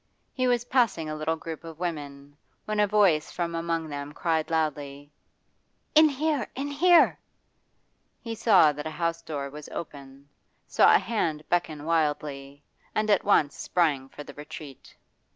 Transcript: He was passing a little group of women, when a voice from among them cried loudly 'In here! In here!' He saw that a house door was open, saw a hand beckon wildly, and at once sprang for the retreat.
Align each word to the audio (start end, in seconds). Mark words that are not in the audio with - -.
He 0.33 0.47
was 0.47 0.65
passing 0.65 1.07
a 1.11 1.15
little 1.15 1.35
group 1.35 1.63
of 1.63 1.77
women, 1.77 2.35
when 2.65 2.79
a 2.79 2.87
voice 2.87 3.29
from 3.31 3.53
among 3.53 3.87
them 3.87 4.13
cried 4.13 4.49
loudly 4.49 5.11
'In 5.93 6.09
here! 6.09 6.47
In 6.55 6.69
here!' 6.69 7.19
He 8.19 8.33
saw 8.33 8.71
that 8.71 8.87
a 8.87 8.97
house 8.97 9.21
door 9.21 9.51
was 9.51 9.69
open, 9.69 10.27
saw 10.65 10.95
a 10.95 10.97
hand 10.97 11.47
beckon 11.49 11.85
wildly, 11.85 12.63
and 12.95 13.11
at 13.11 13.23
once 13.23 13.55
sprang 13.55 14.09
for 14.09 14.23
the 14.23 14.33
retreat. 14.33 14.95